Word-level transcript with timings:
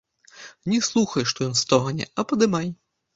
Не 0.71 0.79
слухай, 0.87 1.25
што 1.31 1.39
ён 1.49 1.53
стогне, 1.63 2.07
а 2.19 2.25
падымай. 2.33 2.67